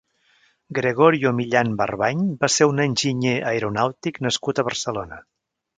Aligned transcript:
Gregorio 0.77 1.33
Millán 1.41 1.75
Barbany 1.83 2.25
va 2.45 2.49
ser 2.55 2.69
un 2.73 2.83
enginyer 2.89 3.37
aeronàutic 3.53 4.23
nascut 4.29 4.65
a 4.65 4.69
Barcelona. 4.73 5.27